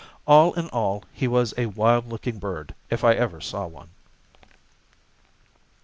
All 0.25 0.55
in 0.55 0.67
all, 0.69 1.03
he 1.13 1.27
was 1.27 1.53
a 1.59 1.67
wild 1.67 2.07
looking 2.09 2.39
bird, 2.39 2.73
if 2.89 3.03
ever 3.03 3.37
I 3.37 3.39
saw 3.39 3.67
one. 3.67 3.91